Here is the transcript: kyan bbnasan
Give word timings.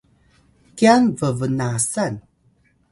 kyan 0.77 1.03
bbnasan 1.17 2.13